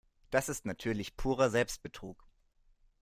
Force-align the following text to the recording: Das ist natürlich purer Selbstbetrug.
Das 0.31 0.49
ist 0.49 0.65
natürlich 0.65 1.15
purer 1.15 1.51
Selbstbetrug. 1.51 2.27